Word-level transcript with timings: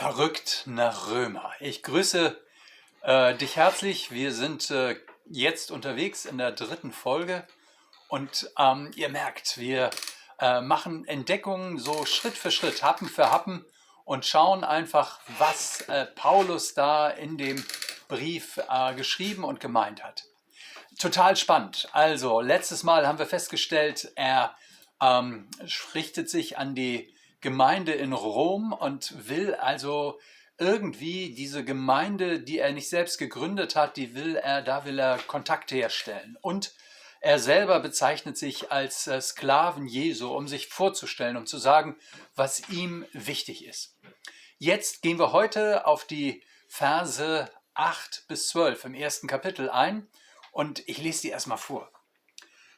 Verrückt 0.00 0.62
nach 0.64 1.10
Römer. 1.10 1.52
Ich 1.60 1.82
grüße 1.82 2.40
äh, 3.02 3.34
dich 3.34 3.56
herzlich. 3.56 4.10
Wir 4.10 4.32
sind 4.32 4.70
äh, 4.70 4.96
jetzt 5.26 5.70
unterwegs 5.70 6.24
in 6.24 6.38
der 6.38 6.52
dritten 6.52 6.90
Folge 6.90 7.46
und 8.08 8.50
ähm, 8.58 8.92
ihr 8.96 9.10
merkt, 9.10 9.58
wir 9.58 9.90
äh, 10.38 10.62
machen 10.62 11.06
Entdeckungen 11.06 11.78
so 11.78 12.06
Schritt 12.06 12.32
für 12.32 12.50
Schritt, 12.50 12.82
Happen 12.82 13.10
für 13.10 13.30
Happen 13.30 13.62
und 14.06 14.24
schauen 14.24 14.64
einfach, 14.64 15.20
was 15.36 15.82
äh, 15.82 16.06
Paulus 16.06 16.72
da 16.72 17.10
in 17.10 17.36
dem 17.36 17.62
Brief 18.08 18.58
äh, 18.70 18.94
geschrieben 18.94 19.44
und 19.44 19.60
gemeint 19.60 20.02
hat. 20.02 20.24
Total 20.98 21.36
spannend. 21.36 21.90
Also, 21.92 22.40
letztes 22.40 22.84
Mal 22.84 23.06
haben 23.06 23.18
wir 23.18 23.26
festgestellt, 23.26 24.10
er 24.16 24.56
ähm, 25.02 25.50
richtet 25.94 26.30
sich 26.30 26.56
an 26.56 26.74
die 26.74 27.14
Gemeinde 27.40 27.92
in 27.92 28.12
Rom 28.12 28.72
und 28.72 29.28
will 29.28 29.54
also 29.54 30.20
irgendwie 30.58 31.34
diese 31.34 31.64
Gemeinde, 31.64 32.40
die 32.40 32.58
er 32.58 32.72
nicht 32.72 32.90
selbst 32.90 33.18
gegründet 33.18 33.76
hat, 33.76 33.96
die 33.96 34.14
will 34.14 34.36
er, 34.36 34.60
da 34.62 34.84
will 34.84 34.98
er 34.98 35.18
Kontakte 35.18 35.74
herstellen. 35.74 36.36
Und 36.42 36.74
er 37.20 37.38
selber 37.38 37.80
bezeichnet 37.80 38.36
sich 38.36 38.70
als 38.70 39.06
äh, 39.06 39.20
Sklaven 39.20 39.86
Jesu, 39.86 40.34
um 40.34 40.48
sich 40.48 40.68
vorzustellen, 40.68 41.36
um 41.36 41.46
zu 41.46 41.58
sagen, 41.58 41.96
was 42.34 42.68
ihm 42.70 43.06
wichtig 43.12 43.66
ist. 43.66 43.96
Jetzt 44.58 45.02
gehen 45.02 45.18
wir 45.18 45.32
heute 45.32 45.86
auf 45.86 46.06
die 46.06 46.42
Verse 46.68 47.50
8 47.74 48.24
bis 48.28 48.48
12 48.48 48.84
im 48.84 48.94
ersten 48.94 49.26
Kapitel 49.26 49.70
ein 49.70 50.08
und 50.52 50.86
ich 50.88 50.98
lese 50.98 51.22
die 51.22 51.30
erstmal 51.30 51.58
vor. 51.58 51.90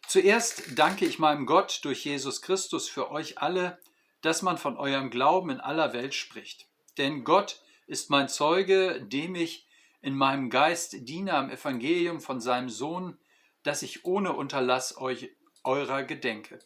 Zuerst 0.08 0.62
danke 0.76 1.04
ich 1.04 1.18
meinem 1.18 1.46
Gott 1.46 1.80
durch 1.82 2.04
Jesus 2.04 2.42
Christus 2.42 2.88
für 2.88 3.10
euch 3.10 3.38
alle, 3.38 3.78
dass 4.22 4.42
man 4.42 4.56
von 4.56 4.76
eurem 4.76 5.10
Glauben 5.10 5.50
in 5.50 5.60
aller 5.60 5.92
Welt 5.92 6.14
spricht. 6.14 6.68
Denn 6.96 7.24
Gott 7.24 7.60
ist 7.86 8.08
mein 8.08 8.28
Zeuge, 8.28 9.02
dem 9.02 9.34
ich 9.34 9.66
in 10.00 10.14
meinem 10.14 10.48
Geist 10.48 10.96
diene 11.08 11.34
am 11.34 11.50
Evangelium 11.50 12.20
von 12.20 12.40
seinem 12.40 12.68
Sohn, 12.68 13.18
dass 13.62 13.82
ich 13.82 14.04
ohne 14.04 14.32
Unterlass 14.32 14.96
euch 14.96 15.30
eurer 15.64 16.04
gedenke. 16.04 16.60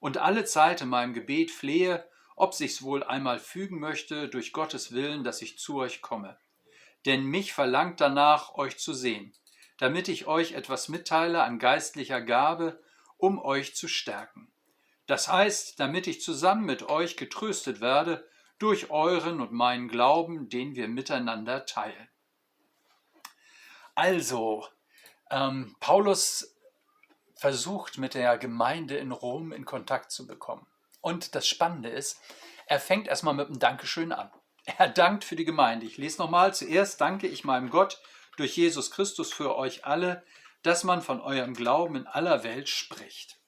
Und 0.00 0.18
alle 0.18 0.44
Zeit 0.44 0.80
in 0.80 0.88
meinem 0.88 1.14
Gebet 1.14 1.50
flehe, 1.50 2.08
ob 2.36 2.54
sich's 2.54 2.82
wohl 2.82 3.02
einmal 3.02 3.38
fügen 3.38 3.80
möchte, 3.80 4.28
durch 4.28 4.52
Gottes 4.52 4.92
Willen, 4.92 5.24
dass 5.24 5.42
ich 5.42 5.58
zu 5.58 5.76
euch 5.78 6.00
komme. 6.00 6.38
Denn 7.06 7.24
mich 7.24 7.52
verlangt 7.52 8.00
danach, 8.00 8.54
euch 8.54 8.78
zu 8.78 8.94
sehen, 8.94 9.32
damit 9.78 10.08
ich 10.08 10.26
euch 10.26 10.52
etwas 10.52 10.88
mitteile 10.88 11.42
an 11.42 11.58
geistlicher 11.58 12.20
Gabe, 12.20 12.82
um 13.16 13.38
euch 13.38 13.74
zu 13.74 13.88
stärken 13.88 14.50
das 15.10 15.26
heißt, 15.26 15.80
damit 15.80 16.06
ich 16.06 16.22
zusammen 16.22 16.64
mit 16.64 16.88
euch 16.88 17.16
getröstet 17.16 17.80
werde 17.80 18.28
durch 18.60 18.90
euren 18.90 19.40
und 19.40 19.50
meinen 19.50 19.88
Glauben, 19.88 20.48
den 20.48 20.76
wir 20.76 20.86
miteinander 20.86 21.66
teilen. 21.66 22.08
Also, 23.96 24.68
ähm, 25.30 25.74
Paulus 25.80 26.56
versucht 27.34 27.98
mit 27.98 28.14
der 28.14 28.38
Gemeinde 28.38 28.98
in 28.98 29.10
Rom 29.10 29.50
in 29.50 29.64
Kontakt 29.64 30.12
zu 30.12 30.28
bekommen. 30.28 30.68
Und 31.00 31.34
das 31.34 31.48
Spannende 31.48 31.88
ist, 31.88 32.20
er 32.66 32.78
fängt 32.78 33.08
erstmal 33.08 33.34
mit 33.34 33.48
einem 33.48 33.58
Dankeschön 33.58 34.12
an. 34.12 34.30
Er 34.78 34.88
dankt 34.88 35.24
für 35.24 35.34
die 35.34 35.44
Gemeinde. 35.44 35.86
Ich 35.86 35.96
lese 35.96 36.18
nochmal. 36.18 36.54
Zuerst 36.54 37.00
danke 37.00 37.26
ich 37.26 37.42
meinem 37.42 37.70
Gott 37.70 38.00
durch 38.36 38.56
Jesus 38.56 38.92
Christus 38.92 39.32
für 39.32 39.56
euch 39.56 39.84
alle, 39.84 40.22
dass 40.62 40.84
man 40.84 41.02
von 41.02 41.20
eurem 41.20 41.54
Glauben 41.54 41.96
in 41.96 42.06
aller 42.06 42.44
Welt 42.44 42.68
spricht. 42.68 43.39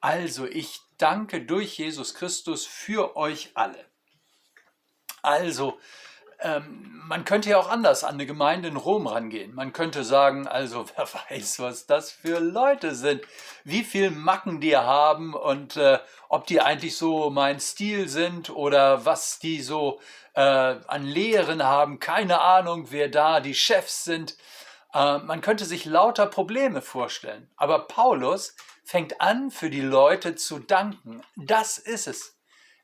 Also 0.00 0.46
ich 0.46 0.80
danke 0.98 1.42
durch 1.42 1.78
Jesus 1.78 2.14
Christus 2.14 2.66
für 2.66 3.16
euch 3.16 3.50
alle. 3.54 3.84
Also, 5.22 5.78
ähm, 6.40 7.02
man 7.06 7.24
könnte 7.24 7.50
ja 7.50 7.58
auch 7.58 7.68
anders 7.68 8.02
an 8.04 8.14
eine 8.14 8.24
Gemeinde 8.24 8.68
in 8.68 8.76
Rom 8.76 9.06
rangehen. 9.06 9.54
Man 9.54 9.72
könnte 9.74 10.04
sagen, 10.04 10.46
also 10.46 10.86
wer 10.96 11.06
weiß, 11.06 11.60
was 11.60 11.86
das 11.86 12.10
für 12.10 12.38
Leute 12.38 12.94
sind, 12.94 13.22
wie 13.64 13.84
viel 13.84 14.10
Macken 14.10 14.60
die 14.60 14.76
haben 14.76 15.34
und 15.34 15.76
äh, 15.76 15.98
ob 16.28 16.46
die 16.46 16.60
eigentlich 16.60 16.96
so 16.96 17.28
mein 17.28 17.60
Stil 17.60 18.08
sind 18.08 18.48
oder 18.48 19.04
was 19.04 19.38
die 19.38 19.60
so 19.60 20.00
äh, 20.34 20.40
an 20.40 21.04
Lehren 21.04 21.62
haben. 21.62 21.98
Keine 21.98 22.40
Ahnung, 22.40 22.86
wer 22.90 23.08
da 23.08 23.40
die 23.40 23.54
Chefs 23.54 24.04
sind. 24.04 24.36
Äh, 24.92 25.18
man 25.18 25.40
könnte 25.40 25.64
sich 25.64 25.84
lauter 25.84 26.26
Probleme 26.26 26.82
vorstellen. 26.82 27.50
Aber 27.56 27.86
Paulus 27.86 28.54
fängt 28.84 29.20
an, 29.20 29.50
für 29.50 29.70
die 29.70 29.80
Leute 29.80 30.34
zu 30.34 30.58
danken. 30.58 31.22
Das 31.36 31.78
ist 31.78 32.06
es. 32.06 32.36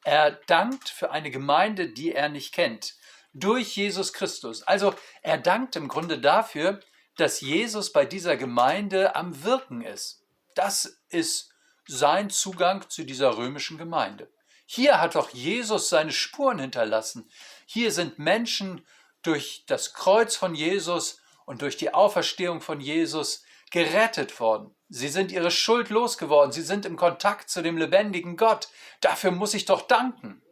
Er 0.04 0.30
dankt 0.46 0.88
für 0.88 1.10
eine 1.10 1.30
Gemeinde, 1.30 1.88
die 1.88 2.12
er 2.12 2.28
nicht 2.28 2.54
kennt, 2.54 2.94
durch 3.34 3.76
Jesus 3.76 4.12
Christus. 4.12 4.62
Also 4.62 4.94
er 5.22 5.38
dankt 5.38 5.74
im 5.74 5.88
Grunde 5.88 6.18
dafür, 6.18 6.80
dass 7.16 7.40
Jesus 7.40 7.92
bei 7.92 8.04
dieser 8.04 8.36
Gemeinde 8.36 9.16
am 9.16 9.42
Wirken 9.42 9.82
ist. 9.82 10.22
Das 10.54 11.00
ist 11.08 11.50
sein 11.88 12.30
Zugang 12.30 12.88
zu 12.88 13.04
dieser 13.04 13.36
römischen 13.36 13.78
Gemeinde. 13.78 14.30
Hier 14.64 15.00
hat 15.00 15.14
doch 15.14 15.30
Jesus 15.30 15.88
seine 15.88 16.12
Spuren 16.12 16.58
hinterlassen. 16.58 17.30
Hier 17.66 17.92
sind 17.92 18.18
Menschen 18.18 18.84
durch 19.22 19.64
das 19.66 19.94
Kreuz 19.94 20.36
von 20.36 20.54
Jesus 20.54 21.20
und 21.46 21.62
durch 21.62 21.78
die 21.78 21.94
Auferstehung 21.94 22.60
von 22.60 22.80
Jesus 22.80 23.44
gerettet 23.70 24.38
worden. 24.38 24.74
Sie 24.88 25.08
sind 25.08 25.32
ihre 25.32 25.50
Schuld 25.50 25.88
losgeworden. 25.88 26.52
Sie 26.52 26.62
sind 26.62 26.84
im 26.84 26.96
Kontakt 26.96 27.48
zu 27.48 27.62
dem 27.62 27.78
lebendigen 27.78 28.36
Gott. 28.36 28.68
Dafür 29.00 29.30
muss 29.30 29.54
ich 29.54 29.64
doch 29.64 29.82
danken. 29.82 30.42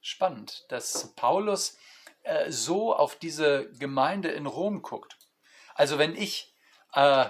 Spannend, 0.00 0.64
dass 0.68 1.14
Paulus 1.16 1.76
äh, 2.22 2.50
so 2.50 2.94
auf 2.94 3.16
diese 3.16 3.70
Gemeinde 3.72 4.28
in 4.30 4.46
Rom 4.46 4.80
guckt. 4.82 5.16
Also 5.74 5.98
wenn 5.98 6.16
ich 6.16 6.54
äh, 6.94 7.26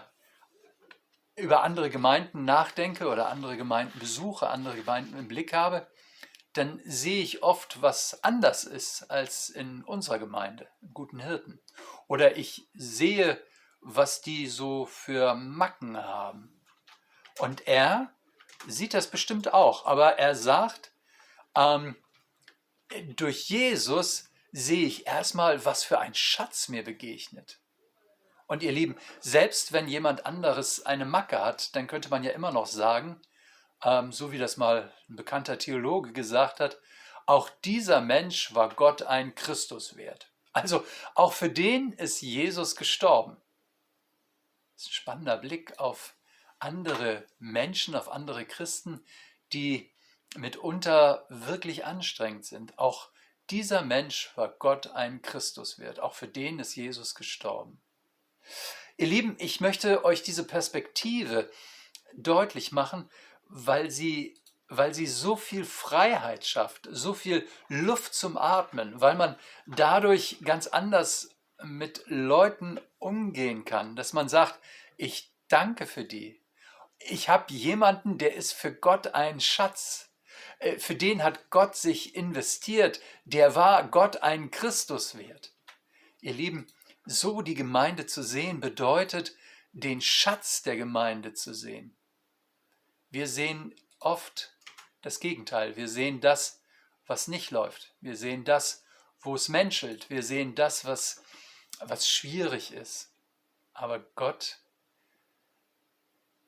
über 1.37 1.63
andere 1.63 1.91
Gemeinden 1.91 2.45
nachdenke 2.45 3.09
oder 3.09 3.29
andere 3.29 3.57
Gemeinden 3.57 3.99
besuche, 3.99 4.49
andere 4.49 4.77
Gemeinden 4.77 5.19
im 5.19 5.29
Blick 5.29 5.53
habe, 5.53 5.89
dann 6.55 6.81
sehe 6.85 7.23
ich 7.23 7.43
oft, 7.43 7.83
was 7.83 8.23
anders 8.25 8.65
ist 8.65 9.11
als 9.11 9.49
in 9.51 9.85
unserer 9.85 10.19
Gemeinde, 10.19 10.69
im 10.81 10.93
guten 10.95 11.21
Hirten. 11.21 11.61
Oder 12.07 12.37
ich 12.37 12.69
sehe 12.75 13.41
was 13.81 14.21
die 14.21 14.47
so 14.47 14.87
für 14.87 15.35
Macken 15.35 15.97
haben. 15.97 16.61
Und 17.39 17.67
er 17.67 18.13
sieht 18.67 18.95
das 18.95 19.09
bestimmt 19.09 19.53
auch, 19.55 19.87
aber 19.87 20.19
er 20.19 20.35
sagt, 20.35 20.93
ähm, 21.55 21.97
durch 23.17 23.49
Jesus 23.49 24.31
sehe 24.51 24.87
ich 24.87 25.07
erstmal, 25.07 25.65
was 25.65 25.85
für 25.85 25.99
ein 25.99 26.15
Schatz 26.15 26.69
mir 26.69 26.83
begegnet. 26.83 27.61
Und 28.47 28.63
ihr 28.63 28.73
Lieben, 28.73 28.97
selbst 29.21 29.73
wenn 29.73 29.89
jemand 29.89 30.25
anderes 30.25 30.85
eine 30.87 31.05
Macke 31.05 31.39
hat, 31.45 31.77
dann 31.77 31.87
könnte 31.87 32.09
man 32.09 32.25
ja 32.25 32.31
immer 32.31 32.51
noch 32.51 32.67
sagen, 32.67 33.21
ähm, 33.83 34.13
so 34.13 34.33
wie 34.33 34.39
das 34.39 34.57
mal 34.57 34.93
ein 35.09 35.17
bekannter 35.17 35.59
Theologe 35.59 36.13
gesagt 36.13 36.61
hat, 36.61 36.79
auch 37.27 37.51
dieser 37.65 38.01
Mensch 38.01 38.55
war 38.55 38.71
Gott 38.71 39.03
ein 39.03 39.35
Christus 39.35 39.97
wert. 39.97 40.31
Also 40.53 40.85
auch 41.15 41.35
für 41.35 41.51
den 41.51 41.93
ist 41.93 42.21
Jesus 42.21 42.75
gestorben. 42.75 43.37
Das 44.75 44.85
ist 44.85 44.91
ein 44.91 44.95
spannender 44.95 45.37
Blick 45.37 45.79
auf 45.79 46.15
andere 46.59 47.27
Menschen, 47.39 47.95
auf 47.95 48.11
andere 48.11 48.45
Christen, 48.45 49.05
die 49.53 49.93
mitunter 50.37 51.27
wirklich 51.29 51.85
anstrengend 51.85 52.45
sind. 52.45 52.79
Auch 52.79 53.11
dieser 53.51 53.83
Mensch 53.83 54.33
war 54.37 54.49
Gott 54.49 54.89
ein 54.89 55.23
Christus 55.23 55.79
wert. 55.79 56.01
Auch 56.01 56.15
für 56.15 56.29
den 56.29 56.59
ist 56.59 56.75
Jesus 56.77 57.15
gestorben. 57.15 57.81
Ihr 58.97 59.07
Lieben, 59.07 59.37
ich 59.39 59.61
möchte 59.61 60.05
euch 60.05 60.23
diese 60.23 60.45
Perspektive 60.45 61.51
deutlich 62.15 62.73
machen, 62.73 63.09
weil 63.49 63.91
sie, 63.91 64.41
weil 64.69 64.95
sie 64.95 65.07
so 65.07 65.37
viel 65.37 65.65
Freiheit 65.65 66.45
schafft, 66.45 66.89
so 66.91 67.15
viel 67.15 67.47
Luft 67.69 68.15
zum 68.15 68.37
Atmen, 68.37 69.01
weil 69.01 69.17
man 69.17 69.37
dadurch 69.67 70.39
ganz 70.45 70.67
anders 70.67 71.31
mit 71.63 72.05
Leuten 72.07 72.81
umgehen 72.99 73.65
kann, 73.65 73.97
dass 73.97 74.13
man 74.13 74.29
sagt, 74.29 74.61
ich 74.97 75.33
danke 75.49 75.87
für 75.87 76.05
die. 76.05 76.41
Ich 76.99 77.29
habe 77.29 77.53
jemanden, 77.53 78.19
der 78.19 78.35
ist 78.35 78.53
für 78.53 78.73
Gott 78.73 79.15
ein 79.15 79.41
Schatz. 79.41 80.11
Äh, 80.59 80.79
für 80.79 80.95
den 80.95 81.23
hat 81.23 81.51
Gott 81.51 81.77
sich 81.77 82.15
investiert. 82.15 83.01
Der 83.25 83.55
war 83.55 83.89
Gott 83.89 84.23
ein 84.23 84.51
Christus 84.51 85.17
wert. 85.17 85.53
Ihr 86.21 86.33
Lieben, 86.33 86.67
so 87.05 87.43
die 87.43 87.55
Gemeinde 87.55 88.07
zu 88.07 88.23
sehen, 88.23 88.61
bedeutet, 88.61 89.35
den 89.73 90.01
Schatz 90.01 90.63
der 90.63 90.77
Gemeinde 90.77 91.35
zu 91.35 91.55
sehen. 91.55 91.97
Wir 93.11 93.27
sehen 93.27 93.75
oft 94.01 94.53
das 95.03 95.21
Gegenteil. 95.21 95.77
Wir 95.77 95.89
sehen 95.89 96.21
das, 96.21 96.61
was 97.07 97.29
nicht 97.29 97.51
läuft. 97.51 97.95
Wir 98.01 98.17
sehen 98.17 98.45
das, 98.45 98.85
wo 99.21 99.35
es 99.35 99.49
menschelt. 99.49 100.11
Wir 100.11 100.23
sehen 100.23 100.55
das, 100.55 100.85
was 100.85 101.23
was 101.81 102.09
schwierig 102.09 102.73
ist. 102.73 103.13
Aber 103.73 104.01
Gott 104.01 104.59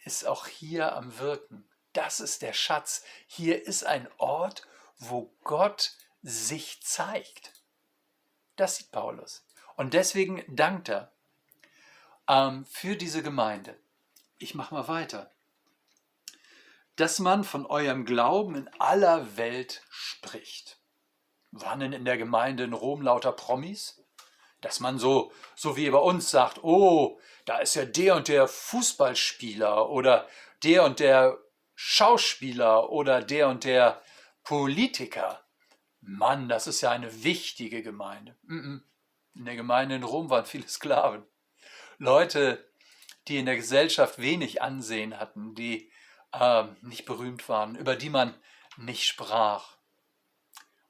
ist 0.04 0.26
auch 0.26 0.46
hier 0.46 0.94
am 0.96 1.18
Wirken. 1.18 1.68
Das 1.92 2.20
ist 2.20 2.42
der 2.42 2.52
Schatz. 2.52 3.04
Hier 3.26 3.66
ist 3.66 3.84
ein 3.84 4.08
Ort, 4.18 4.66
wo 4.98 5.34
Gott 5.42 5.92
sich 6.22 6.82
zeigt. 6.82 7.52
Das 8.56 8.76
sieht 8.76 8.90
Paulus. 8.90 9.44
Und 9.76 9.94
deswegen 9.94 10.44
dankt 10.54 10.88
er 10.88 11.12
ähm, 12.28 12.66
für 12.66 12.96
diese 12.96 13.22
Gemeinde. 13.22 13.78
Ich 14.38 14.54
mache 14.54 14.74
mal 14.74 14.88
weiter. 14.88 15.30
Dass 16.96 17.19
man 17.19 17.44
von 17.44 17.66
eurem 17.66 18.04
Glauben 18.04 18.54
in 18.54 18.69
aller 18.78 19.37
Welt 19.37 19.82
spricht. 19.90 20.81
Waren 21.52 21.81
denn 21.81 21.92
in 21.92 22.04
der 22.04 22.19
Gemeinde 22.19 22.64
in 22.64 22.72
Rom 22.72 23.02
lauter 23.02 23.32
Promis? 23.32 24.04
Dass 24.60 24.81
man 24.81 24.98
so, 24.98 25.32
so 25.56 25.76
wie 25.76 25.88
bei 25.90 25.98
uns 25.98 26.31
sagt, 26.31 26.62
oh, 26.62 27.19
da 27.46 27.58
ist 27.58 27.75
ja 27.75 27.84
der 27.84 28.16
und 28.16 28.28
der 28.28 28.46
Fußballspieler 28.46 29.88
oder 29.88 30.28
der 30.62 30.84
und 30.84 31.00
der 31.00 31.38
Schauspieler 31.75 32.90
oder 32.90 33.22
der 33.22 33.48
und 33.48 33.64
der 33.64 34.02
Politiker. 34.44 35.43
Mann, 36.00 36.48
das 36.48 36.66
ist 36.66 36.81
ja 36.82 36.90
eine 36.90 37.25
wichtige 37.25 37.82
Gemeinde. 37.82 38.36
In 39.34 39.44
der 39.44 39.56
Gemeinde 39.56 39.94
in 39.96 40.02
Rom 40.02 40.28
waren 40.28 40.44
viele 40.44 40.69
Sklaven. 40.69 41.25
Leute, 41.98 42.70
die 43.28 43.38
in 43.38 43.46
der 43.46 43.56
Gesellschaft 43.56 44.19
wenig 44.19 44.62
Ansehen 44.62 45.19
hatten, 45.19 45.54
die 45.54 45.89
äh, 46.32 46.65
nicht 46.82 47.05
berühmt 47.05 47.49
waren, 47.49 47.77
über 47.77 47.97
die 47.97 48.11
man 48.11 48.35
nicht 48.77 49.06
sprach. 49.06 49.77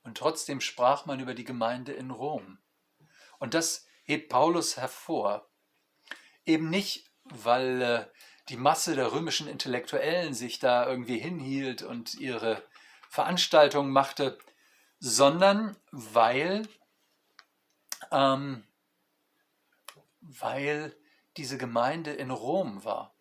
Und 0.02 0.18
trotzdem 0.18 0.60
sprach 0.60 1.06
man 1.06 1.20
über 1.20 1.34
die 1.34 1.44
Gemeinde 1.44 1.92
in 1.92 2.10
Rom. 2.10 2.58
Und 3.38 3.54
das 3.54 3.86
hebt 4.04 4.28
Paulus 4.28 4.76
hervor. 4.76 5.48
Eben 6.44 6.70
nicht, 6.70 7.10
weil 7.24 7.82
äh, 7.82 8.06
die 8.48 8.56
Masse 8.56 8.94
der 8.94 9.12
römischen 9.12 9.46
Intellektuellen 9.46 10.34
sich 10.34 10.58
da 10.58 10.86
irgendwie 10.86 11.18
hinhielt 11.18 11.82
und 11.82 12.14
ihre 12.14 12.62
Veranstaltungen 13.08 13.92
machte, 13.92 14.38
sondern 14.98 15.76
weil, 15.90 16.68
ähm, 18.10 18.64
weil 20.20 20.96
diese 21.36 21.58
Gemeinde 21.58 22.12
in 22.12 22.30
Rom 22.30 22.84
war, 22.84 23.14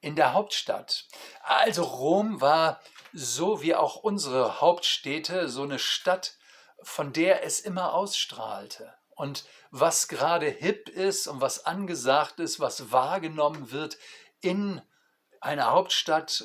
in 0.00 0.16
der 0.16 0.32
Hauptstadt. 0.32 1.06
Also 1.42 1.82
Rom 1.82 2.40
war 2.40 2.80
so 3.12 3.62
wie 3.62 3.74
auch 3.74 3.96
unsere 3.96 4.60
Hauptstädte 4.60 5.48
so 5.48 5.62
eine 5.62 5.78
Stadt, 5.78 6.36
von 6.82 7.12
der 7.12 7.44
es 7.44 7.60
immer 7.60 7.92
ausstrahlte. 7.92 8.94
Und 9.10 9.44
was 9.70 10.08
gerade 10.08 10.48
hip 10.48 10.88
ist 10.88 11.26
und 11.26 11.40
was 11.40 11.66
angesagt 11.66 12.40
ist, 12.40 12.58
was 12.58 12.90
wahrgenommen 12.90 13.70
wird 13.70 13.98
in 14.40 14.80
einer 15.40 15.70
Hauptstadt, 15.70 16.44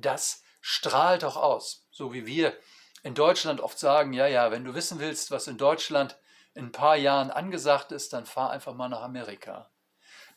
das 0.00 0.42
strahlt 0.60 1.22
auch 1.24 1.36
aus. 1.36 1.86
So 1.90 2.12
wie 2.12 2.26
wir 2.26 2.56
in 3.04 3.14
Deutschland 3.14 3.60
oft 3.60 3.78
sagen, 3.78 4.12
ja, 4.12 4.26
ja, 4.26 4.50
wenn 4.50 4.64
du 4.64 4.74
wissen 4.74 4.98
willst, 4.98 5.30
was 5.30 5.46
in 5.46 5.58
Deutschland 5.58 6.18
in 6.54 6.66
ein 6.66 6.72
paar 6.72 6.96
Jahren 6.96 7.30
angesagt 7.30 7.92
ist, 7.92 8.12
dann 8.12 8.26
fahr 8.26 8.50
einfach 8.50 8.74
mal 8.74 8.88
nach 8.88 9.02
Amerika. 9.02 9.70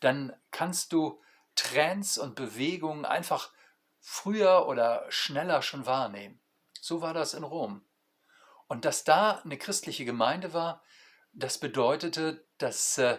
Dann 0.00 0.32
kannst 0.52 0.92
du 0.92 1.20
Trends 1.54 2.18
und 2.18 2.34
Bewegungen 2.34 3.04
einfach 3.04 3.52
früher 4.00 4.66
oder 4.66 5.04
schneller 5.10 5.62
schon 5.62 5.86
wahrnehmen. 5.86 6.40
So 6.80 7.02
war 7.02 7.14
das 7.14 7.34
in 7.34 7.44
Rom. 7.44 7.84
Und 8.66 8.84
dass 8.84 9.04
da 9.04 9.40
eine 9.44 9.58
christliche 9.58 10.04
Gemeinde 10.04 10.52
war, 10.52 10.82
das 11.32 11.58
bedeutete, 11.58 12.46
dass, 12.58 12.98
äh, 12.98 13.18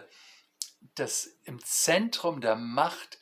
dass 0.94 1.26
im 1.44 1.62
Zentrum 1.64 2.40
der 2.40 2.56
Macht 2.56 3.18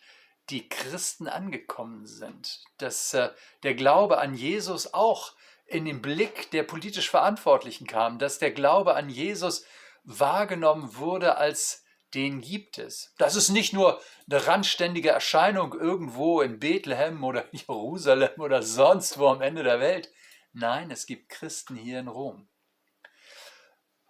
die 0.48 0.68
Christen 0.68 1.28
angekommen 1.28 2.06
sind, 2.06 2.60
dass 2.78 3.14
äh, 3.14 3.30
der 3.62 3.74
Glaube 3.74 4.18
an 4.18 4.34
Jesus 4.34 4.94
auch 4.94 5.34
in 5.66 5.84
den 5.84 6.02
Blick 6.02 6.50
der 6.50 6.64
politisch 6.64 7.10
Verantwortlichen 7.10 7.86
kam, 7.86 8.18
dass 8.18 8.38
der 8.38 8.50
Glaube 8.50 8.94
an 8.94 9.08
Jesus 9.08 9.64
wahrgenommen 10.02 10.96
wurde 10.96 11.36
als 11.36 11.84
den 12.14 12.40
gibt 12.40 12.78
es. 12.78 13.14
Das 13.18 13.36
ist 13.36 13.50
nicht 13.50 13.72
nur 13.72 14.00
eine 14.28 14.46
randständige 14.46 15.10
Erscheinung 15.10 15.74
irgendwo 15.74 16.40
in 16.40 16.58
Bethlehem 16.58 17.22
oder 17.24 17.44
Jerusalem 17.52 18.40
oder 18.40 18.62
sonst 18.62 19.18
wo 19.18 19.28
am 19.28 19.42
Ende 19.42 19.62
der 19.62 19.80
Welt. 19.80 20.10
Nein, 20.52 20.90
es 20.90 21.06
gibt 21.06 21.28
Christen 21.28 21.76
hier 21.76 22.00
in 22.00 22.08
Rom. 22.08 22.48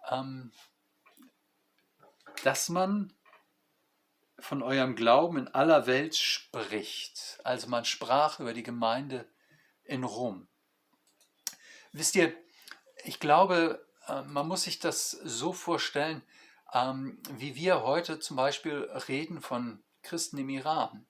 Ähm, 0.09 0.51
dass 2.43 2.69
man 2.69 3.13
von 4.39 4.63
eurem 4.63 4.95
Glauben 4.95 5.37
in 5.37 5.47
aller 5.49 5.85
Welt 5.85 6.15
spricht. 6.15 7.39
Also 7.43 7.67
man 7.67 7.85
sprach 7.85 8.39
über 8.39 8.53
die 8.53 8.63
Gemeinde 8.63 9.29
in 9.83 10.03
Rom. 10.03 10.47
Wisst 11.91 12.15
ihr, 12.15 12.33
ich 13.03 13.19
glaube, 13.19 13.85
äh, 14.07 14.23
man 14.23 14.47
muss 14.47 14.63
sich 14.63 14.79
das 14.79 15.11
so 15.11 15.53
vorstellen, 15.53 16.23
ähm, 16.73 17.21
wie 17.29 17.55
wir 17.55 17.83
heute 17.83 18.19
zum 18.19 18.37
Beispiel 18.37 18.89
reden 19.07 19.41
von 19.41 19.83
Christen 20.03 20.37
im 20.37 20.49
Iran, 20.49 21.05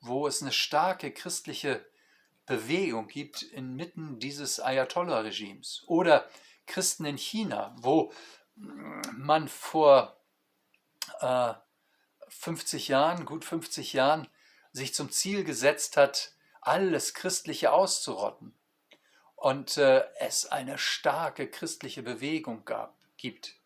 wo 0.00 0.26
es 0.26 0.42
eine 0.42 0.52
starke 0.52 1.12
christliche 1.12 1.84
Bewegung 2.46 3.06
gibt 3.06 3.42
inmitten 3.42 4.18
dieses 4.18 4.58
Ayatollah-Regimes. 4.60 5.84
Oder 5.86 6.28
Christen 6.66 7.04
in 7.04 7.16
China, 7.16 7.74
wo 7.78 8.12
man 9.16 9.48
vor 9.48 10.20
äh, 11.20 11.54
50 12.28 12.88
Jahren, 12.88 13.26
gut 13.26 13.44
50 13.44 13.92
Jahren, 13.92 14.28
sich 14.72 14.94
zum 14.94 15.10
Ziel 15.10 15.44
gesetzt 15.44 15.96
hat, 15.96 16.32
alles 16.60 17.14
Christliche 17.14 17.72
auszurotten. 17.72 18.58
Und 19.36 19.76
äh, 19.76 20.04
es 20.20 20.46
eine 20.46 20.78
starke 20.78 21.48
christliche 21.48 22.02
Bewegung 22.02 22.64
gab, 22.64 22.96
gibt. 23.16 23.56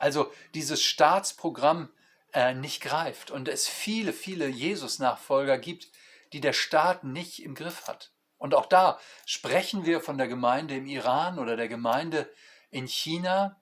Also 0.00 0.32
dieses 0.54 0.82
Staatsprogramm 0.82 1.90
äh, 2.32 2.54
nicht 2.54 2.80
greift 2.80 3.30
und 3.30 3.46
es 3.46 3.68
viele, 3.68 4.12
viele 4.12 4.48
Jesus-Nachfolger 4.48 5.58
gibt, 5.58 5.88
die 6.32 6.40
der 6.40 6.52
Staat 6.52 7.04
nicht 7.04 7.42
im 7.44 7.54
Griff 7.54 7.86
hat. 7.86 8.12
Und 8.38 8.54
auch 8.54 8.66
da 8.66 8.98
sprechen 9.26 9.84
wir 9.84 10.00
von 10.00 10.16
der 10.16 10.26
Gemeinde 10.26 10.74
im 10.74 10.86
Iran 10.86 11.38
oder 11.38 11.56
der 11.56 11.68
Gemeinde 11.68 12.28
in 12.70 12.88
China 12.88 13.60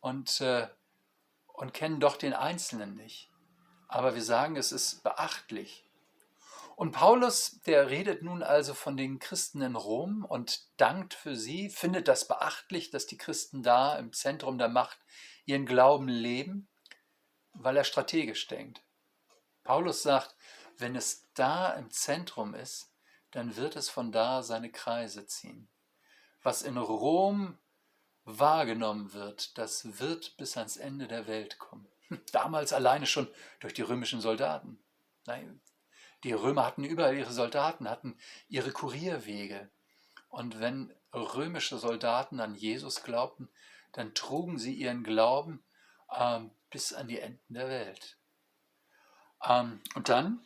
und 0.00 0.40
äh, 0.40 0.66
und 1.58 1.74
kennen 1.74 1.98
doch 1.98 2.16
den 2.16 2.34
Einzelnen 2.34 2.94
nicht. 2.94 3.30
Aber 3.88 4.14
wir 4.14 4.22
sagen, 4.22 4.56
es 4.56 4.70
ist 4.70 5.02
beachtlich. 5.02 5.87
Und 6.78 6.92
Paulus, 6.92 7.60
der 7.66 7.90
redet 7.90 8.22
nun 8.22 8.44
also 8.44 8.72
von 8.72 8.96
den 8.96 9.18
Christen 9.18 9.62
in 9.62 9.74
Rom 9.74 10.24
und 10.24 10.62
dankt 10.76 11.12
für 11.12 11.34
sie, 11.34 11.70
findet 11.70 12.06
das 12.06 12.28
beachtlich, 12.28 12.92
dass 12.92 13.04
die 13.04 13.16
Christen 13.18 13.64
da 13.64 13.98
im 13.98 14.12
Zentrum 14.12 14.58
der 14.58 14.68
Macht 14.68 14.96
ihren 15.44 15.66
Glauben 15.66 16.06
leben, 16.06 16.68
weil 17.52 17.76
er 17.76 17.82
strategisch 17.82 18.46
denkt. 18.46 18.80
Paulus 19.64 20.04
sagt, 20.04 20.36
wenn 20.76 20.94
es 20.94 21.26
da 21.34 21.72
im 21.72 21.90
Zentrum 21.90 22.54
ist, 22.54 22.92
dann 23.32 23.56
wird 23.56 23.74
es 23.74 23.88
von 23.88 24.12
da 24.12 24.44
seine 24.44 24.70
Kreise 24.70 25.26
ziehen. 25.26 25.68
Was 26.44 26.62
in 26.62 26.76
Rom 26.76 27.58
wahrgenommen 28.22 29.12
wird, 29.14 29.58
das 29.58 29.98
wird 29.98 30.36
bis 30.36 30.56
ans 30.56 30.76
Ende 30.76 31.08
der 31.08 31.26
Welt 31.26 31.58
kommen. 31.58 31.88
Damals 32.30 32.72
alleine 32.72 33.06
schon 33.06 33.26
durch 33.58 33.74
die 33.74 33.82
römischen 33.82 34.20
Soldaten. 34.20 34.78
Nein, 35.26 35.60
die 36.24 36.32
Römer 36.32 36.66
hatten 36.66 36.84
überall 36.84 37.16
ihre 37.16 37.32
Soldaten, 37.32 37.88
hatten 37.88 38.18
ihre 38.48 38.72
Kurierwege. 38.72 39.70
Und 40.28 40.60
wenn 40.60 40.92
römische 41.12 41.78
Soldaten 41.78 42.40
an 42.40 42.54
Jesus 42.54 43.02
glaubten, 43.02 43.48
dann 43.92 44.14
trugen 44.14 44.58
sie 44.58 44.74
ihren 44.74 45.04
Glauben 45.04 45.62
ähm, 46.14 46.50
bis 46.70 46.92
an 46.92 47.08
die 47.08 47.20
Enden 47.20 47.54
der 47.54 47.68
Welt. 47.68 48.18
Ähm, 49.46 49.80
und 49.94 50.08
dann, 50.08 50.40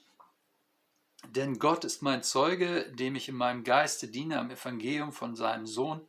denn 1.28 1.58
Gott 1.58 1.84
ist 1.84 2.02
mein 2.02 2.22
Zeuge, 2.22 2.90
dem 2.92 3.16
ich 3.16 3.28
in 3.28 3.36
meinem 3.36 3.64
Geiste 3.64 4.08
diene 4.08 4.38
am 4.38 4.50
Evangelium 4.50 5.12
von 5.12 5.36
seinem 5.36 5.66
Sohn, 5.66 6.06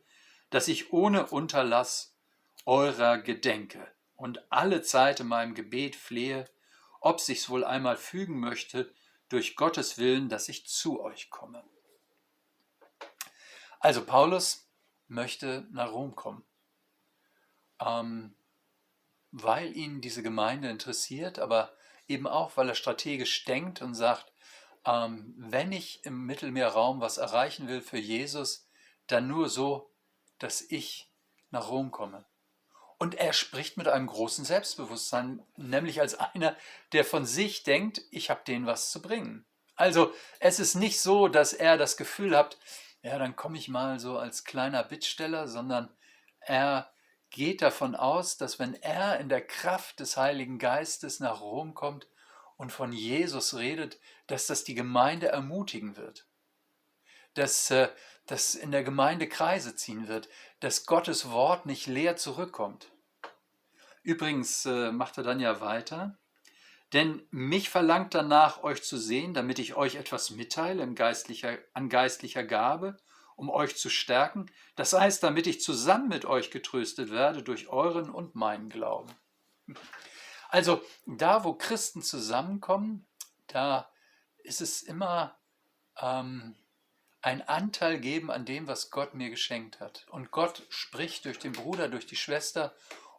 dass 0.50 0.68
ich 0.68 0.92
ohne 0.92 1.26
Unterlass 1.26 2.14
eurer 2.66 3.18
gedenke 3.18 3.86
und 4.16 4.40
alle 4.50 4.82
Zeit 4.82 5.20
in 5.20 5.26
meinem 5.26 5.54
Gebet 5.54 5.96
flehe, 5.96 6.48
ob 7.00 7.20
sich's 7.20 7.48
wohl 7.48 7.64
einmal 7.64 7.96
fügen 7.96 8.38
möchte, 8.40 8.92
durch 9.28 9.56
Gottes 9.56 9.98
Willen, 9.98 10.28
dass 10.28 10.48
ich 10.48 10.66
zu 10.66 11.00
euch 11.00 11.30
komme. 11.30 11.64
Also 13.80 14.04
Paulus 14.04 14.70
möchte 15.08 15.66
nach 15.70 15.92
Rom 15.92 16.14
kommen, 16.14 16.44
ähm, 17.80 18.34
weil 19.30 19.76
ihn 19.76 20.00
diese 20.00 20.22
Gemeinde 20.22 20.70
interessiert, 20.70 21.38
aber 21.38 21.76
eben 22.08 22.26
auch, 22.26 22.56
weil 22.56 22.68
er 22.68 22.74
strategisch 22.74 23.44
denkt 23.44 23.82
und 23.82 23.94
sagt, 23.94 24.32
ähm, 24.86 25.34
wenn 25.36 25.72
ich 25.72 26.04
im 26.04 26.26
Mittelmeerraum 26.26 27.00
was 27.00 27.18
erreichen 27.18 27.68
will 27.68 27.80
für 27.80 27.98
Jesus, 27.98 28.68
dann 29.06 29.28
nur 29.28 29.48
so, 29.48 29.90
dass 30.38 30.60
ich 30.60 31.10
nach 31.50 31.68
Rom 31.68 31.90
komme. 31.90 32.24
Und 33.04 33.16
er 33.16 33.34
spricht 33.34 33.76
mit 33.76 33.86
einem 33.86 34.06
großen 34.06 34.46
Selbstbewusstsein, 34.46 35.42
nämlich 35.58 36.00
als 36.00 36.14
einer, 36.18 36.56
der 36.92 37.04
von 37.04 37.26
sich 37.26 37.62
denkt, 37.62 38.00
ich 38.10 38.30
habe 38.30 38.40
denen 38.46 38.64
was 38.64 38.90
zu 38.90 39.02
bringen. 39.02 39.44
Also 39.76 40.10
es 40.40 40.58
ist 40.58 40.74
nicht 40.74 40.98
so, 40.98 41.28
dass 41.28 41.52
er 41.52 41.76
das 41.76 41.98
Gefühl 41.98 42.34
hat, 42.34 42.56
ja, 43.02 43.18
dann 43.18 43.36
komme 43.36 43.58
ich 43.58 43.68
mal 43.68 44.00
so 44.00 44.16
als 44.16 44.44
kleiner 44.44 44.82
Bittsteller, 44.82 45.48
sondern 45.48 45.94
er 46.40 46.90
geht 47.28 47.60
davon 47.60 47.94
aus, 47.94 48.38
dass 48.38 48.58
wenn 48.58 48.72
er 48.72 49.20
in 49.20 49.28
der 49.28 49.46
Kraft 49.46 50.00
des 50.00 50.16
Heiligen 50.16 50.58
Geistes 50.58 51.20
nach 51.20 51.42
Rom 51.42 51.74
kommt 51.74 52.08
und 52.56 52.72
von 52.72 52.90
Jesus 52.90 53.54
redet, 53.54 53.98
dass 54.28 54.46
das 54.46 54.64
die 54.64 54.74
Gemeinde 54.74 55.28
ermutigen 55.28 55.98
wird. 55.98 56.26
Dass 57.34 57.70
äh, 57.70 57.90
das 58.24 58.54
in 58.54 58.72
der 58.72 58.82
Gemeinde 58.82 59.28
Kreise 59.28 59.76
ziehen 59.76 60.08
wird, 60.08 60.30
dass 60.60 60.86
Gottes 60.86 61.28
Wort 61.28 61.66
nicht 61.66 61.86
leer 61.86 62.16
zurückkommt. 62.16 62.90
Übrigens 64.04 64.64
äh, 64.66 64.92
macht 64.92 65.18
er 65.18 65.24
dann 65.24 65.40
ja 65.40 65.60
weiter. 65.60 66.16
Denn 66.92 67.26
mich 67.30 67.70
verlangt 67.70 68.14
danach, 68.14 68.62
euch 68.62 68.84
zu 68.84 68.96
sehen, 68.96 69.34
damit 69.34 69.58
ich 69.58 69.74
euch 69.74 69.96
etwas 69.96 70.30
mitteile 70.30 70.86
geistlicher, 70.94 71.58
an 71.72 71.88
geistlicher 71.88 72.44
Gabe 72.44 72.96
um 73.36 73.50
euch 73.50 73.76
zu 73.76 73.90
stärken, 73.90 74.50
das 74.76 74.92
heißt, 74.92 75.22
damit 75.22 75.46
ich 75.46 75.60
zusammen 75.60 76.08
mit 76.08 76.24
euch 76.24 76.50
getröstet 76.50 77.10
werde 77.10 77.42
durch 77.42 77.68
euren 77.68 78.10
und 78.10 78.34
meinen 78.34 78.68
Glauben. 78.68 79.12
Also 80.48 80.82
da, 81.06 81.44
wo 81.44 81.54
Christen 81.54 82.02
zusammenkommen, 82.02 83.06
da 83.48 83.90
ist 84.38 84.60
es 84.60 84.82
immer 84.82 85.36
ähm, 86.00 86.54
ein 87.22 87.42
Anteil 87.48 87.98
geben 87.98 88.30
an 88.30 88.44
dem, 88.44 88.68
was 88.68 88.90
Gott 88.90 89.14
mir 89.14 89.30
geschenkt 89.30 89.80
hat. 89.80 90.06
Und 90.10 90.30
Gott 90.30 90.62
spricht 90.68 91.24
durch 91.24 91.38
den 91.38 91.52
Bruder, 91.52 91.88
durch 91.88 92.06
die 92.06 92.16
Schwester 92.16 92.74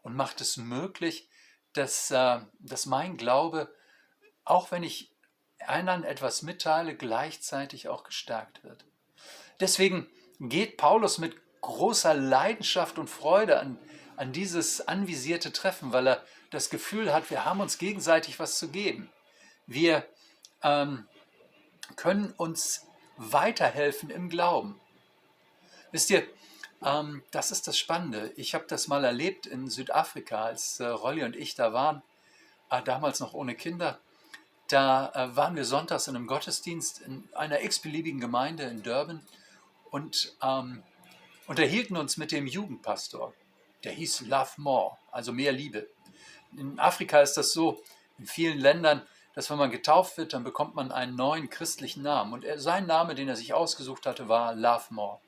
und 0.06 0.16
macht 0.16 0.40
es 0.40 0.56
möglich, 0.56 1.28
dass, 1.74 2.12
äh, 2.12 2.40
dass 2.60 2.86
mein 2.86 3.18
Glaube, 3.18 3.74
auch 4.44 4.70
wenn 4.70 4.84
ich 4.84 5.12
anderen 5.66 6.04
etwas 6.04 6.44
mitteile, 6.44 6.96
gleichzeitig 6.96 7.90
auch 7.90 8.04
gestärkt 8.04 8.64
wird. 8.64 8.86
Deswegen 9.60 10.08
geht 10.40 10.78
Paulus 10.78 11.18
mit 11.18 11.36
großer 11.62 12.14
Leidenschaft 12.14 13.00
und 13.00 13.10
Freude 13.10 13.60
an, 13.60 13.80
an 14.16 14.32
dieses 14.32 14.88
anvisierte 14.88 15.52
Treffen, 15.52 15.92
weil 15.92 16.08
er 16.08 16.24
das 16.52 16.70
Gefühl 16.70 17.12
hat, 17.12 17.32
wir 17.32 17.44
haben 17.44 17.60
uns 17.60 17.80
gegenseitig 17.80 18.40
was 18.40 18.60
zu 18.60 18.70
geben. 18.70 19.10
Wir 19.66 20.06
ähm, 20.62 21.08
können 21.96 22.32
uns 22.38 22.86
weiterhelfen 23.18 24.12
im 24.12 24.30
Glauben. 24.30 24.80
Wisst 25.92 26.12
ihr, 26.12 26.28
ähm, 26.86 27.24
das 27.32 27.52
ist 27.52 27.68
das 27.68 27.78
Spannende. 27.78 28.32
Ich 28.38 28.54
habe 28.54 28.66
das 28.68 28.88
mal 28.88 29.04
erlebt 29.04 29.48
in 29.48 29.70
Südafrika, 29.70 30.46
als 30.46 30.80
äh, 30.80 30.86
Rolli 30.86 31.24
und 31.24 31.36
ich 31.36 31.56
da 31.56 31.74
waren, 31.74 32.04
äh, 32.70 32.82
damals 32.84 33.20
noch 33.20 33.34
ohne 33.34 33.56
Kinder. 33.56 34.00
Da 34.68 35.12
äh, 35.14 35.36
waren 35.36 35.56
wir 35.56 35.66
sonntags 35.66 36.08
in 36.08 36.16
einem 36.16 36.28
Gottesdienst 36.28 37.02
in 37.02 37.28
einer 37.34 37.64
x-beliebigen 37.64 38.20
Gemeinde 38.20 38.64
in 38.64 38.84
Durban 38.84 39.26
und 39.90 40.36
ähm, 40.44 40.84
unterhielten 41.48 41.98
uns 41.98 42.18
mit 42.18 42.32
dem 42.32 42.48
Jugendpastor. 42.48 43.34
Der 43.84 43.92
hieß 43.92 44.22
Love 44.22 44.52
More, 44.58 44.98
also 45.12 45.34
mehr 45.34 45.52
Liebe. 45.52 45.88
In 46.58 46.80
Afrika 46.80 47.20
ist 47.22 47.34
das 47.34 47.52
so, 47.52 47.82
in 48.18 48.26
vielen 48.26 48.60
Ländern, 48.60 49.02
dass 49.34 49.50
wenn 49.50 49.58
man 49.58 49.72
getauft 49.72 50.18
wird, 50.18 50.34
dann 50.34 50.44
bekommt 50.44 50.76
man 50.76 50.92
einen 50.92 51.16
neuen 51.16 51.50
christlichen 51.50 52.04
Namen. 52.04 52.34
Und 52.34 52.46
er, 52.46 52.60
sein 52.60 52.86
Name, 52.88 53.16
den 53.16 53.28
er 53.28 53.36
sich 53.36 53.54
ausgesucht 53.54 54.06
hatte, 54.06 54.30
war 54.30 54.56
Love 54.56 54.86
More. 54.92 55.20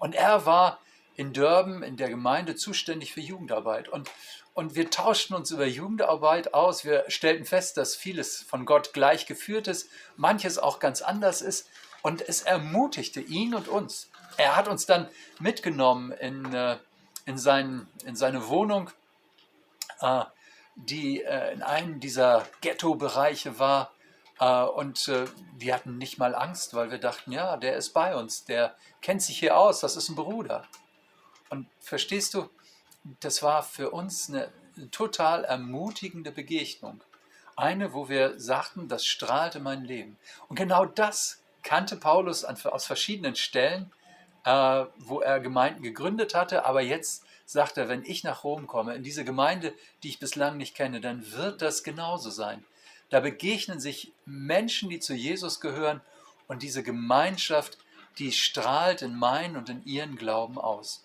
Und 0.00 0.14
er 0.14 0.46
war 0.46 0.80
in 1.16 1.32
Durban, 1.32 1.82
in 1.82 1.96
der 1.96 2.08
Gemeinde, 2.08 2.56
zuständig 2.56 3.12
für 3.12 3.20
Jugendarbeit. 3.20 3.88
Und, 3.88 4.10
und 4.54 4.74
wir 4.74 4.90
tauschten 4.90 5.36
uns 5.36 5.50
über 5.50 5.66
Jugendarbeit 5.66 6.54
aus. 6.54 6.84
Wir 6.84 7.04
stellten 7.08 7.44
fest, 7.44 7.76
dass 7.76 7.96
vieles 7.96 8.42
von 8.42 8.64
Gott 8.64 8.92
gleich 8.92 9.26
geführt 9.26 9.68
ist, 9.68 9.88
manches 10.16 10.58
auch 10.58 10.78
ganz 10.78 11.02
anders 11.02 11.42
ist. 11.42 11.68
Und 12.02 12.26
es 12.26 12.42
ermutigte 12.42 13.20
ihn 13.20 13.54
und 13.54 13.68
uns. 13.68 14.10
Er 14.36 14.56
hat 14.56 14.68
uns 14.68 14.86
dann 14.86 15.08
mitgenommen 15.38 16.12
in, 16.12 16.52
äh, 16.52 16.76
in, 17.26 17.38
sein, 17.38 17.86
in 18.04 18.16
seine 18.16 18.48
Wohnung, 18.48 18.90
äh, 20.00 20.24
die 20.74 21.22
äh, 21.22 21.52
in 21.52 21.62
einem 21.62 22.00
dieser 22.00 22.46
Ghetto-Bereiche 22.60 23.58
war. 23.58 23.92
Und 24.74 25.08
wir 25.56 25.72
hatten 25.72 25.98
nicht 25.98 26.18
mal 26.18 26.34
Angst, 26.34 26.74
weil 26.74 26.90
wir 26.90 26.98
dachten, 26.98 27.30
ja, 27.30 27.56
der 27.56 27.76
ist 27.76 27.90
bei 27.90 28.16
uns, 28.16 28.44
der 28.44 28.74
kennt 29.00 29.22
sich 29.22 29.38
hier 29.38 29.56
aus, 29.56 29.78
das 29.78 29.94
ist 29.94 30.08
ein 30.08 30.16
Bruder. 30.16 30.66
Und 31.52 31.66
verstehst 31.80 32.32
du, 32.32 32.48
das 33.20 33.42
war 33.42 33.62
für 33.62 33.90
uns 33.90 34.30
eine 34.30 34.50
total 34.90 35.44
ermutigende 35.44 36.32
Begegnung. 36.32 37.04
Eine, 37.56 37.92
wo 37.92 38.08
wir 38.08 38.40
sagten, 38.40 38.88
das 38.88 39.04
strahlte 39.04 39.60
mein 39.60 39.84
Leben. 39.84 40.16
Und 40.48 40.56
genau 40.56 40.86
das 40.86 41.42
kannte 41.62 41.96
Paulus 41.96 42.46
aus 42.46 42.86
verschiedenen 42.86 43.36
Stellen, 43.36 43.92
äh, 44.46 44.86
wo 44.96 45.20
er 45.20 45.40
Gemeinden 45.40 45.82
gegründet 45.82 46.34
hatte, 46.34 46.64
aber 46.64 46.80
jetzt 46.80 47.22
sagt 47.44 47.76
er, 47.76 47.86
wenn 47.90 48.02
ich 48.02 48.24
nach 48.24 48.44
Rom 48.44 48.66
komme, 48.66 48.94
in 48.94 49.02
diese 49.02 49.22
Gemeinde, 49.22 49.74
die 50.02 50.08
ich 50.08 50.20
bislang 50.20 50.56
nicht 50.56 50.74
kenne, 50.74 51.02
dann 51.02 51.32
wird 51.32 51.60
das 51.60 51.84
genauso 51.84 52.30
sein. 52.30 52.64
Da 53.10 53.20
begegnen 53.20 53.78
sich 53.78 54.10
Menschen, 54.24 54.88
die 54.88 55.00
zu 55.00 55.12
Jesus 55.12 55.60
gehören 55.60 56.00
und 56.48 56.62
diese 56.62 56.82
Gemeinschaft, 56.82 57.76
die 58.16 58.32
strahlt 58.32 59.02
in 59.02 59.14
meinen 59.14 59.58
und 59.58 59.68
in 59.68 59.84
ihren 59.84 60.16
Glauben 60.16 60.56
aus. 60.56 61.04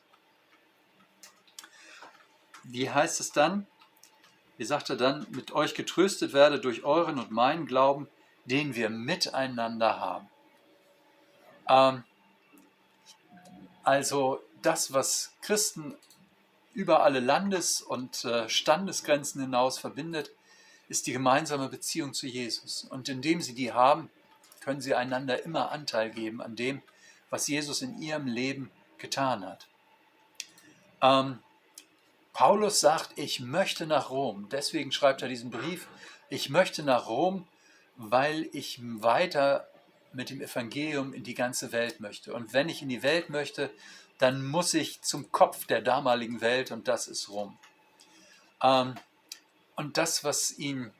Wie 2.70 2.90
heißt 2.90 3.20
es 3.20 3.32
dann? 3.32 3.66
Wie 4.58 4.66
sagt 4.66 4.90
er 4.90 4.98
dann, 4.98 5.26
mit 5.32 5.52
euch 5.52 5.74
getröstet 5.74 6.34
werde 6.34 6.60
durch 6.60 6.84
euren 6.84 7.20
und 7.20 7.32
meinen 7.32 7.66
Glauben, 7.66 8.08
den 8.46 8.76
wir 8.76 8.90
miteinander 8.90 10.00
haben. 10.00 10.28
Ähm, 11.70 12.04
also 13.84 14.42
das, 14.62 14.94
was 14.94 15.34
Christen 15.42 15.96
über 16.74 17.04
alle 17.04 17.20
Landes- 17.20 17.82
und 17.82 18.26
äh, 18.26 18.50
Standesgrenzen 18.50 19.42
hinaus 19.42 19.80
verbindet, 19.80 20.32
ist 20.90 21.08
die 21.08 21.14
gemeinsame 21.14 21.70
Beziehung 21.70 22.14
zu 22.14 22.28
Jesus. 22.28 22.86
Und 22.90 23.10
indem 23.10 23.42
sie 23.42 23.54
die 23.54 23.74
haben, 23.74 24.10
können 24.62 24.82
sie 24.82 24.96
einander 24.96 25.44
immer 25.44 25.72
Anteil 25.72 26.10
geben 26.10 26.42
an 26.42 26.56
dem, 26.56 26.82
was 27.30 27.48
Jesus 27.48 27.82
in 27.82 28.02
ihrem 28.02 28.28
Leben 28.28 28.72
getan 28.98 29.46
hat. 29.46 29.68
Ähm, 31.02 31.40
Paulus 32.38 32.80
sagt, 32.80 33.18
ich 33.18 33.40
möchte 33.40 33.88
nach 33.88 34.12
Rom. 34.12 34.48
Deswegen 34.52 34.92
schreibt 34.92 35.24
er 35.24 35.28
diesen 35.28 35.50
Brief. 35.50 35.88
Ich 36.30 36.52
möchte 36.52 36.84
nach 36.84 37.08
Rom, 37.08 37.48
weil 37.96 38.48
ich 38.54 38.80
weiter 38.80 39.68
mit 40.14 40.30
dem 40.30 40.40
Evangelium 40.40 41.16
in 41.16 41.24
die 41.24 41.34
ganze 41.34 41.72
Welt 41.72 42.00
möchte. 42.00 42.36
Und 42.36 42.54
wenn 42.54 42.70
ich 42.70 42.84
in 42.84 42.90
die 42.90 43.02
Welt 43.02 43.32
möchte, 43.32 43.72
dann 44.20 44.46
muss 44.46 44.76
ich 44.76 45.02
zum 45.02 45.32
Kopf 45.32 45.66
der 45.66 45.82
damaligen 45.82 46.40
Welt 46.40 46.70
und 46.70 46.88
das 46.88 47.08
ist 47.08 47.28
Rom. 47.30 47.58
Ähm, 48.62 48.94
und 49.76 49.98
das, 49.98 50.24
was 50.24 50.60
ihn 50.60 50.94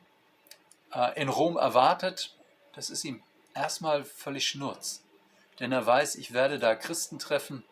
äh, 0.92 1.22
in 1.22 1.28
Rom 1.28 1.56
erwartet, 1.56 2.36
das 2.74 2.90
ist 2.90 3.04
ihm 3.04 3.22
erstmal 3.54 4.04
völlig 4.04 4.48
schnurz. 4.48 5.04
Denn 5.60 5.70
er 5.70 5.86
weiß, 5.86 6.16
ich 6.16 6.32
werde 6.32 6.58
da 6.58 6.74
Christen 6.74 7.20
treffen, 7.20 7.62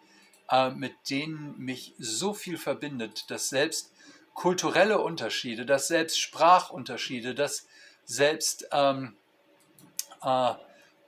äh, 0.51 0.71
mit 0.71 0.95
denen 1.11 1.59
mich 1.59 1.95
so 1.99 2.35
viel 2.35 2.59
verbindet, 2.59 3.31
dass 3.31 3.49
selbst 3.49 3.93
kulturelle 4.35 5.01
Unterschiede, 5.01 5.67
dass 5.67 5.89
selbst 5.89 6.21
Sprachunterschiede, 6.21 7.35
dass 7.35 7.67
selbst 8.05 8.69
ähm, 8.71 9.17
äh, 10.23 10.55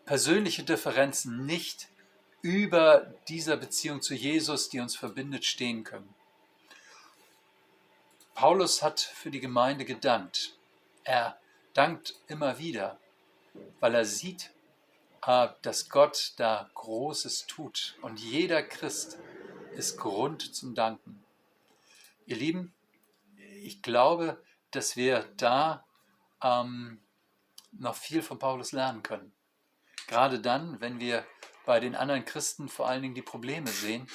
persönliche 0.04 0.62
Differenzen 0.62 1.44
nicht 1.44 1.88
über 2.40 3.12
dieser 3.28 3.56
Beziehung 3.56 4.00
zu 4.00 4.14
Jesus, 4.14 4.68
die 4.70 4.80
uns 4.80 4.96
verbindet, 4.96 5.44
stehen 5.44 5.84
können. 5.84 6.14
Paulus 8.34 8.82
hat 8.82 9.00
für 9.00 9.30
die 9.30 9.40
Gemeinde 9.40 9.84
gedankt. 9.84 10.54
Er 11.04 11.38
dankt 11.74 12.14
immer 12.28 12.58
wieder, 12.58 12.98
weil 13.80 13.94
er 13.94 14.04
sieht, 14.04 14.50
dass 15.20 15.88
Gott 15.88 16.34
da 16.36 16.70
Großes 16.74 17.46
tut. 17.46 17.96
Und 18.02 18.20
jeder 18.20 18.62
Christ 18.62 19.18
ist 19.72 19.98
Grund 19.98 20.54
zum 20.54 20.74
Danken. 20.74 21.24
Ihr 22.26 22.36
Lieben, 22.36 22.74
ich 23.62 23.82
glaube, 23.82 24.42
dass 24.70 24.96
wir 24.96 25.24
da 25.36 25.84
ähm, 26.42 27.00
noch 27.72 27.94
viel 27.94 28.22
von 28.22 28.38
Paulus 28.38 28.72
lernen 28.72 29.02
können. 29.02 29.32
Gerade 30.06 30.40
dann, 30.40 30.80
wenn 30.80 31.00
wir 31.00 31.24
bei 31.66 31.80
den 31.80 31.94
anderen 31.94 32.24
Christen 32.24 32.68
vor 32.68 32.88
allen 32.88 33.02
Dingen 33.02 33.14
die 33.14 33.22
Probleme 33.22 33.68
sehen 33.68 34.08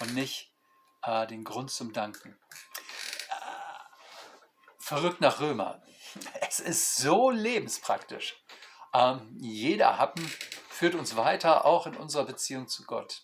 und 0.00 0.14
nicht 0.14 0.52
äh, 1.02 1.26
den 1.26 1.44
Grund 1.44 1.70
zum 1.70 1.92
Danken. 1.92 2.36
Verrückt 4.78 5.20
nach 5.20 5.40
Römer. 5.40 5.80
Es 6.42 6.60
ist 6.60 6.96
so 6.96 7.30
lebenspraktisch 7.30 8.41
ähm, 8.94 9.36
jeder 9.40 9.98
Happen 9.98 10.26
führt 10.68 10.94
uns 10.94 11.16
weiter, 11.16 11.64
auch 11.64 11.86
in 11.86 11.96
unserer 11.96 12.24
Beziehung 12.24 12.68
zu 12.68 12.84
Gott. 12.84 13.22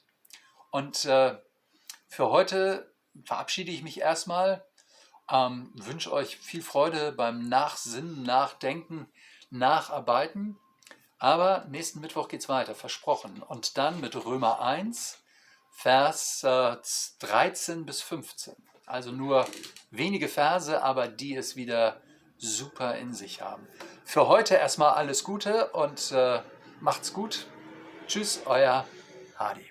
Und 0.70 1.04
äh, 1.04 1.36
für 2.08 2.30
heute 2.30 2.92
verabschiede 3.24 3.70
ich 3.70 3.82
mich 3.82 4.00
erstmal, 4.00 4.64
ähm, 5.30 5.72
wünsche 5.74 6.12
euch 6.12 6.36
viel 6.36 6.62
Freude 6.62 7.12
beim 7.12 7.48
Nachsinnen, 7.48 8.22
Nachdenken, 8.22 9.10
Nacharbeiten. 9.50 10.58
Aber 11.18 11.66
nächsten 11.68 12.00
Mittwoch 12.00 12.28
geht 12.28 12.40
es 12.40 12.48
weiter, 12.48 12.74
versprochen. 12.74 13.42
Und 13.42 13.76
dann 13.76 14.00
mit 14.00 14.14
Römer 14.14 14.60
1, 14.60 15.18
Vers 15.70 16.42
äh, 16.44 16.76
13 17.20 17.86
bis 17.86 18.02
15. 18.02 18.54
Also 18.86 19.12
nur 19.12 19.46
wenige 19.90 20.28
Verse, 20.28 20.82
aber 20.82 21.08
die 21.08 21.34
es 21.34 21.56
wieder 21.56 22.00
super 22.38 22.96
in 22.96 23.12
sich 23.12 23.42
haben. 23.42 23.66
Für 24.08 24.26
heute 24.26 24.54
erstmal 24.54 24.94
alles 24.94 25.22
Gute 25.22 25.66
und 25.72 26.12
äh, 26.12 26.40
macht's 26.80 27.12
gut. 27.12 27.46
Tschüss, 28.06 28.40
euer 28.46 28.86
Hadi. 29.36 29.70